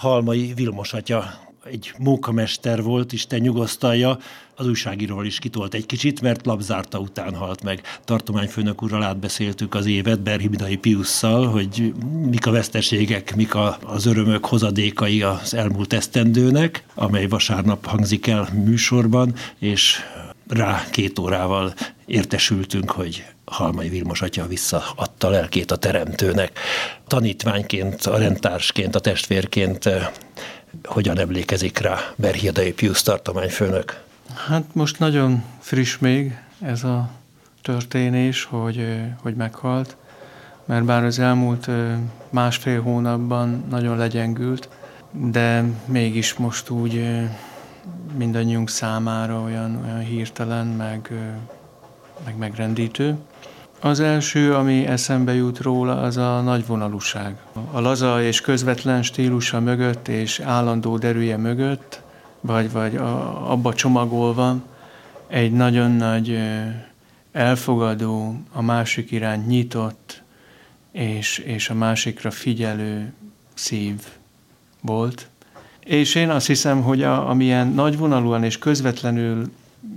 Halmai 0.00 0.52
Vilmos 0.54 0.92
atya 0.92 1.24
egy 1.64 1.92
munkamester 1.98 2.82
volt, 2.82 3.12
Isten 3.12 3.40
nyugosztalja, 3.40 4.18
az 4.54 4.66
újságíróval 4.66 5.24
is 5.24 5.38
kitolt 5.38 5.74
egy 5.74 5.86
kicsit, 5.86 6.20
mert 6.20 6.46
labzárta 6.46 6.98
után 6.98 7.34
halt 7.34 7.62
meg. 7.62 7.82
Tartományfőnök 8.04 8.82
úrral 8.82 9.02
átbeszéltük 9.02 9.74
az 9.74 9.86
évet 9.86 10.20
Berhimidai 10.20 10.76
Piusszal, 10.76 11.46
hogy 11.46 11.94
mik 12.30 12.46
a 12.46 12.50
veszteségek, 12.50 13.36
mik 13.36 13.54
a, 13.54 13.78
az 13.84 14.06
örömök 14.06 14.46
hozadékai 14.46 15.22
az 15.22 15.54
elmúlt 15.54 15.92
esztendőnek, 15.92 16.84
amely 16.94 17.26
vasárnap 17.26 17.86
hangzik 17.86 18.26
el 18.26 18.48
műsorban, 18.64 19.34
és 19.58 19.98
rá 20.50 20.84
két 20.90 21.18
órával 21.18 21.74
értesültünk, 22.06 22.90
hogy 22.90 23.24
Halmai 23.44 23.88
Vilmos 23.88 24.22
atya 24.22 24.46
visszaadta 24.46 25.28
lelkét 25.28 25.70
a 25.70 25.76
teremtőnek. 25.76 26.58
Tanítványként, 27.06 28.02
a 28.06 28.18
rendtársként, 28.18 28.94
a 28.94 29.00
testvérként 29.00 29.86
eh, 29.86 30.08
hogyan 30.84 31.18
emlékezik 31.18 31.78
rá 31.78 31.98
Berhiadai 32.16 32.72
Pius 32.72 33.02
tartományfőnök? 33.02 34.02
Hát 34.48 34.64
most 34.72 34.98
nagyon 34.98 35.44
friss 35.58 35.98
még 35.98 36.38
ez 36.60 36.84
a 36.84 37.10
történés, 37.62 38.44
hogy, 38.44 38.78
eh, 38.78 39.06
hogy 39.22 39.34
meghalt, 39.34 39.96
mert 40.64 40.84
bár 40.84 41.04
az 41.04 41.18
elmúlt 41.18 41.68
eh, 41.68 41.98
másfél 42.30 42.82
hónapban 42.82 43.64
nagyon 43.70 43.96
legyengült, 43.96 44.68
de 45.10 45.64
mégis 45.86 46.34
most 46.34 46.70
úgy 46.70 47.04
mindannyiunk 48.20 48.68
számára 48.68 49.40
olyan, 49.40 49.80
olyan 49.84 49.98
hirtelen, 49.98 50.66
meg, 50.66 51.10
meg 52.24 52.36
megrendítő. 52.38 53.16
Az 53.80 54.00
első, 54.00 54.54
ami 54.54 54.86
eszembe 54.86 55.34
jut 55.34 55.58
róla, 55.58 56.00
az 56.00 56.16
a 56.16 56.40
nagyvonalúság. 56.40 57.36
A 57.72 57.80
laza 57.80 58.22
és 58.22 58.40
közvetlen 58.40 59.02
stílusa 59.02 59.60
mögött 59.60 60.08
és 60.08 60.40
állandó 60.40 60.98
derűje 60.98 61.36
mögött, 61.36 62.02
vagy, 62.40 62.72
vagy 62.72 62.96
a, 62.96 63.50
abba 63.50 63.74
csomagolva 63.74 64.56
egy 65.26 65.52
nagyon 65.52 65.90
nagy 65.90 66.38
elfogadó, 67.32 68.40
a 68.52 68.62
másik 68.62 69.10
irány 69.10 69.44
nyitott 69.46 70.22
és, 70.92 71.38
és 71.38 71.70
a 71.70 71.74
másikra 71.74 72.30
figyelő 72.30 73.12
szív 73.54 74.02
volt. 74.80 75.28
És 75.84 76.14
én 76.14 76.30
azt 76.30 76.46
hiszem, 76.46 76.82
hogy 76.82 77.02
a, 77.02 77.28
amilyen 77.28 77.68
nagyvonalúan 77.68 78.44
és 78.44 78.58
közvetlenül 78.58 79.50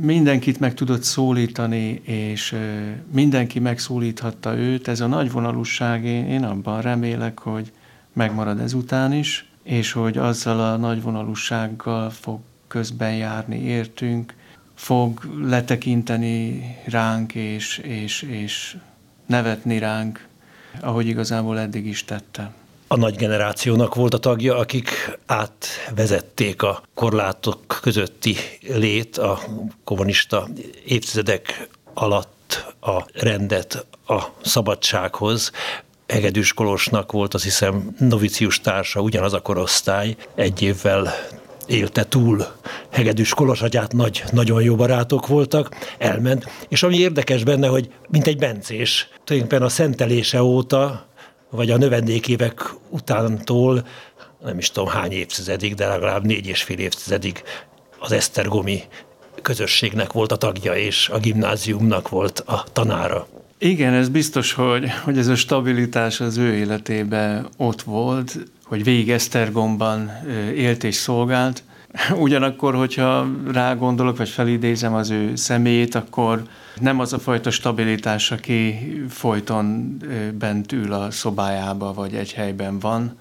mindenkit 0.00 0.60
meg 0.60 0.74
tudott 0.74 1.02
szólítani, 1.02 2.00
és 2.04 2.56
mindenki 3.12 3.58
megszólíthatta 3.58 4.56
őt, 4.56 4.88
ez 4.88 5.00
a 5.00 5.06
nagyvonalúság, 5.06 6.04
én, 6.04 6.26
én 6.26 6.44
abban 6.44 6.80
remélek, 6.80 7.38
hogy 7.38 7.72
megmarad 8.12 8.60
ezután 8.60 9.12
is, 9.12 9.48
és 9.62 9.92
hogy 9.92 10.18
azzal 10.18 10.60
a 10.60 10.76
nagyvonalúsággal 10.76 12.10
fog 12.10 12.40
közben 12.68 13.14
járni, 13.14 13.60
értünk, 13.60 14.34
fog 14.74 15.20
letekinteni 15.42 16.62
ránk, 16.84 17.34
és, 17.34 17.78
és, 17.78 18.22
és 18.22 18.76
nevetni 19.26 19.78
ránk, 19.78 20.26
ahogy 20.80 21.06
igazából 21.06 21.58
eddig 21.58 21.86
is 21.86 22.04
tette 22.04 22.52
a 22.88 22.96
nagy 22.96 23.16
generációnak 23.16 23.94
volt 23.94 24.14
a 24.14 24.18
tagja, 24.18 24.56
akik 24.56 25.18
átvezették 25.26 26.62
a 26.62 26.82
korlátok 26.94 27.78
közötti 27.82 28.36
lét 28.60 29.18
a 29.18 29.40
kommunista 29.84 30.48
évtizedek 30.86 31.68
alatt 31.94 32.74
a 32.80 33.04
rendet 33.12 33.86
a 34.06 34.22
szabadsághoz. 34.42 35.52
Egedűs 36.06 36.52
Kolosnak 36.52 37.12
volt 37.12 37.34
azt 37.34 37.44
hiszem 37.44 37.94
novicius 37.98 38.60
társa, 38.60 39.00
ugyanaz 39.00 39.32
a 39.32 39.40
korosztály, 39.40 40.16
egy 40.34 40.62
évvel 40.62 41.14
élte 41.66 42.04
túl 42.04 42.46
Hegedűs 42.90 43.34
Kolosagyát, 43.34 43.92
nagy, 43.92 44.22
nagyon 44.32 44.62
jó 44.62 44.76
barátok 44.76 45.26
voltak, 45.26 45.76
elment, 45.98 46.50
és 46.68 46.82
ami 46.82 46.96
érdekes 46.96 47.44
benne, 47.44 47.66
hogy 47.66 47.90
mint 48.08 48.26
egy 48.26 48.38
bencés, 48.38 49.08
tulajdonképpen 49.24 49.66
a 49.66 49.70
szentelése 49.70 50.42
óta 50.42 51.07
vagy 51.50 51.70
a 51.70 51.76
növendékévek 51.76 52.74
utántól 52.88 53.86
nem 54.44 54.58
is 54.58 54.70
tudom 54.70 54.88
hány 54.88 55.12
évtizedig, 55.12 55.74
de 55.74 55.86
legalább 55.86 56.24
négy 56.24 56.46
és 56.46 56.62
fél 56.62 56.78
évtizedig 56.78 57.42
az 57.98 58.12
Esztergomi 58.12 58.82
közösségnek 59.42 60.12
volt 60.12 60.32
a 60.32 60.36
tagja, 60.36 60.74
és 60.74 61.08
a 61.08 61.18
gimnáziumnak 61.18 62.08
volt 62.08 62.38
a 62.46 62.64
tanára. 62.72 63.26
Igen, 63.58 63.92
ez 63.92 64.08
biztos, 64.08 64.52
hogy, 64.52 64.90
hogy 64.90 65.18
ez 65.18 65.28
a 65.28 65.34
stabilitás 65.34 66.20
az 66.20 66.36
ő 66.36 66.54
életében 66.54 67.48
ott 67.56 67.82
volt, 67.82 68.36
hogy 68.64 68.84
végig 68.84 69.10
Esztergomban 69.10 70.10
élt 70.54 70.84
és 70.84 70.94
szolgált. 70.94 71.62
Ugyanakkor, 72.24 72.74
hogyha 72.74 73.26
rá 73.52 73.74
gondolok, 73.74 74.16
vagy 74.16 74.28
felidézem 74.28 74.94
az 74.94 75.10
ő 75.10 75.36
személyét, 75.36 75.94
akkor 75.94 76.42
nem 76.80 77.00
az 77.00 77.12
a 77.12 77.18
fajta 77.18 77.50
stabilitás, 77.50 78.30
aki 78.30 78.78
folyton 79.08 79.96
bent 80.38 80.72
ül 80.72 80.92
a 80.92 81.10
szobájába, 81.10 81.92
vagy 81.92 82.14
egy 82.14 82.32
helyben 82.32 82.78
van, 82.78 83.16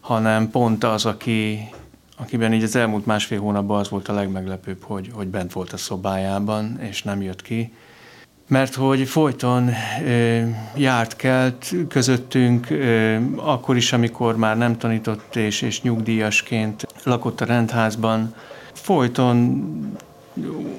hanem 0.00 0.50
pont 0.50 0.84
az, 0.84 1.04
aki, 1.04 1.68
akiben 2.16 2.52
így 2.52 2.62
az 2.62 2.76
elmúlt 2.76 3.06
másfél 3.06 3.40
hónapban 3.40 3.78
az 3.78 3.88
volt 3.88 4.08
a 4.08 4.12
legmeglepőbb, 4.12 4.82
hogy, 4.82 5.10
hogy 5.12 5.26
bent 5.26 5.52
volt 5.52 5.72
a 5.72 5.76
szobájában, 5.76 6.80
és 6.80 7.02
nem 7.02 7.22
jött 7.22 7.42
ki. 7.42 7.72
Mert 8.48 8.74
hogy 8.74 9.08
folyton 9.08 9.70
ö, 10.04 10.42
járt 10.76 11.16
kelt 11.16 11.74
közöttünk, 11.88 12.70
ö, 12.70 13.16
akkor 13.36 13.76
is, 13.76 13.92
amikor 13.92 14.36
már 14.36 14.56
nem 14.56 14.78
tanított 14.78 15.36
és, 15.36 15.62
és 15.62 15.82
nyugdíjasként 15.82 16.86
lakott 17.04 17.40
a 17.40 17.44
rendházban, 17.44 18.34
folyton 18.72 19.64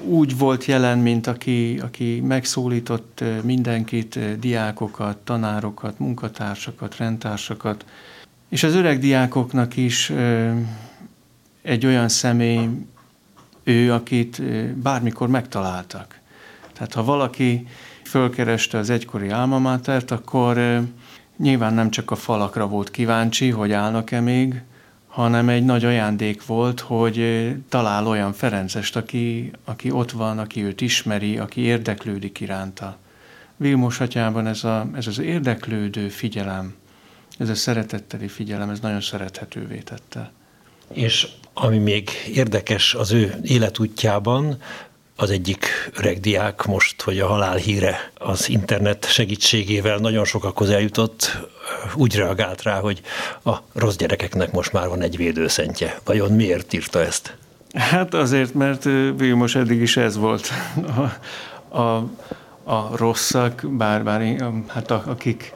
úgy 0.04 0.38
volt 0.38 0.64
jelen, 0.64 0.98
mint 0.98 1.26
aki, 1.26 1.80
aki 1.82 2.20
megszólított 2.20 3.24
mindenkit, 3.42 4.38
diákokat, 4.38 5.16
tanárokat, 5.16 5.98
munkatársakat, 5.98 6.96
rendtársakat, 6.96 7.84
és 8.48 8.62
az 8.62 8.74
öreg 8.74 8.98
diákoknak 8.98 9.76
is 9.76 10.12
egy 11.62 11.86
olyan 11.86 12.08
személy, 12.08 12.68
ő, 13.62 13.92
akit 13.92 14.42
bármikor 14.74 15.28
megtaláltak. 15.28 16.20
Tehát 16.78 16.94
ha 16.94 17.04
valaki 17.04 17.66
fölkereste 18.04 18.78
az 18.78 18.90
egykori 18.90 19.28
álmamátert, 19.28 20.10
akkor 20.10 20.82
nyilván 21.36 21.74
nem 21.74 21.90
csak 21.90 22.10
a 22.10 22.16
falakra 22.16 22.66
volt 22.66 22.90
kíváncsi, 22.90 23.50
hogy 23.50 23.72
állnak-e 23.72 24.20
még, 24.20 24.62
hanem 25.06 25.48
egy 25.48 25.64
nagy 25.64 25.84
ajándék 25.84 26.46
volt, 26.46 26.80
hogy 26.80 27.48
talál 27.68 28.06
olyan 28.06 28.32
Ferencest, 28.32 28.96
aki, 28.96 29.50
aki 29.64 29.90
ott 29.90 30.10
van, 30.10 30.38
aki 30.38 30.64
őt 30.64 30.80
ismeri, 30.80 31.38
aki 31.38 31.60
érdeklődik 31.60 32.40
iránta. 32.40 32.96
Vilmos 33.56 34.00
atyában 34.00 34.46
ez, 34.46 34.64
a, 34.64 34.88
ez 34.94 35.06
az 35.06 35.18
érdeklődő 35.18 36.08
figyelem, 36.08 36.74
ez 37.38 37.48
a 37.48 37.54
szeretetteli 37.54 38.28
figyelem, 38.28 38.70
ez 38.70 38.80
nagyon 38.80 39.00
szerethetővé 39.00 39.78
tette. 39.78 40.32
És 40.92 41.28
ami 41.52 41.78
még 41.78 42.10
érdekes 42.32 42.94
az 42.94 43.12
ő 43.12 43.34
életútjában, 43.42 44.56
az 45.20 45.30
egyik 45.30 45.90
öreg 45.96 46.20
diák 46.20 46.64
most, 46.64 47.02
hogy 47.02 47.18
a 47.18 47.26
halál 47.26 47.56
híre 47.56 48.10
az 48.14 48.48
internet 48.48 49.06
segítségével 49.10 49.96
nagyon 49.96 50.24
sokakhoz 50.24 50.70
eljutott, 50.70 51.38
úgy 51.94 52.16
reagált 52.16 52.62
rá, 52.62 52.80
hogy 52.80 53.00
a 53.44 53.56
rossz 53.74 53.96
gyerekeknek 53.96 54.52
most 54.52 54.72
már 54.72 54.88
van 54.88 55.02
egy 55.02 55.16
védőszentje. 55.16 55.98
Vajon 56.04 56.32
miért 56.32 56.72
írta 56.72 57.00
ezt? 57.00 57.36
Hát 57.74 58.14
azért, 58.14 58.54
mert 58.54 58.84
Vilmos 59.16 59.54
eddig 59.54 59.80
is 59.80 59.96
ez 59.96 60.16
volt. 60.16 60.50
A, 61.70 61.78
a, 61.78 62.08
a 62.64 62.96
rosszak, 62.96 63.62
bár, 63.68 64.04
bár 64.04 64.36
hát 64.66 64.90
akik, 64.90 65.52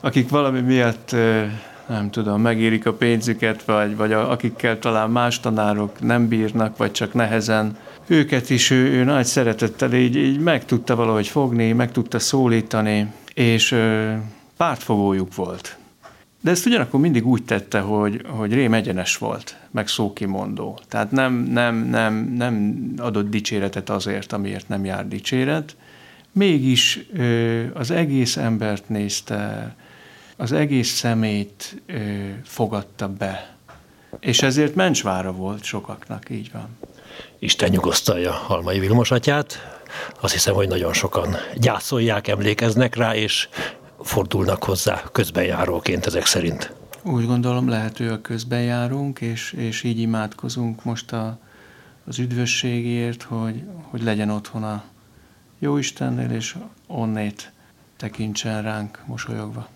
akik 0.00 0.28
valami 0.28 0.60
miatt 0.60 1.14
nem 1.88 2.10
tudom, 2.10 2.40
megérik 2.40 2.86
a 2.86 2.92
pénzüket, 2.92 3.64
vagy, 3.64 3.96
vagy 3.96 4.12
a, 4.12 4.30
akikkel 4.30 4.78
talán 4.78 5.10
más 5.10 5.40
tanárok 5.40 6.00
nem 6.00 6.28
bírnak, 6.28 6.76
vagy 6.76 6.92
csak 6.92 7.14
nehezen 7.14 7.76
őket 8.06 8.50
is 8.50 8.70
ő, 8.70 8.90
ő 8.90 9.04
nagy 9.04 9.24
szeretettel 9.24 9.94
így, 9.94 10.16
így 10.16 10.38
meg 10.38 10.64
tudta 10.64 10.96
valahogy 10.96 11.26
fogni, 11.26 11.72
meg 11.72 11.92
tudta 11.92 12.18
szólítani, 12.18 13.12
és 13.34 13.72
ö, 13.72 14.12
pártfogójuk 14.56 15.34
volt. 15.34 15.76
De 16.40 16.50
ezt 16.50 16.66
ugyanakkor 16.66 17.00
mindig 17.00 17.26
úgy 17.26 17.44
tette, 17.44 17.80
hogy, 17.80 18.22
hogy 18.26 18.52
rém 18.52 18.74
egyenes 18.74 19.16
volt, 19.16 19.56
meg 19.70 19.88
szókimondó. 19.88 20.78
Tehát 20.88 21.10
nem, 21.10 21.34
nem, 21.34 21.76
nem, 21.76 22.14
nem 22.36 22.84
adott 22.96 23.30
dicséretet 23.30 23.90
azért, 23.90 24.32
amiért 24.32 24.68
nem 24.68 24.84
jár 24.84 25.08
dicséret. 25.08 25.76
Mégis 26.32 27.00
ö, 27.12 27.62
az 27.74 27.90
egész 27.90 28.36
embert 28.36 28.88
nézte, 28.88 29.74
az 30.42 30.52
egész 30.52 30.90
szemét 30.90 31.82
ö, 31.86 32.00
fogadta 32.44 33.08
be. 33.08 33.56
És 34.20 34.42
ezért 34.42 34.74
mencsvára 34.74 35.32
volt 35.32 35.62
sokaknak, 35.62 36.30
így 36.30 36.50
van. 36.52 36.68
Isten 37.38 37.70
nyugosztalja 37.70 38.32
Halmai 38.32 38.78
Vilmos 38.78 39.10
atyát. 39.10 39.58
Azt 40.20 40.32
hiszem, 40.32 40.54
hogy 40.54 40.68
nagyon 40.68 40.92
sokan 40.92 41.36
gyászolják, 41.56 42.28
emlékeznek 42.28 42.94
rá, 42.94 43.14
és 43.14 43.48
fordulnak 44.00 44.64
hozzá 44.64 45.02
közbenjáróként 45.12 46.06
ezek 46.06 46.26
szerint. 46.26 46.72
Úgy 47.02 47.26
gondolom, 47.26 47.68
lehető 47.68 48.10
a 48.10 48.20
közben 48.20 48.62
járunk, 48.62 49.20
és, 49.20 49.52
és 49.52 49.82
így 49.82 49.98
imádkozunk 49.98 50.84
most 50.84 51.12
a, 51.12 51.38
az 52.06 52.18
üdvösségért, 52.18 53.22
hogy, 53.22 53.62
hogy 53.82 54.02
legyen 54.02 54.30
otthon 54.30 54.62
a 54.62 54.84
Jóistennél, 55.58 56.30
és 56.30 56.56
onnét 56.86 57.52
tekintsen 57.96 58.62
ránk 58.62 59.02
mosolyogva. 59.06 59.68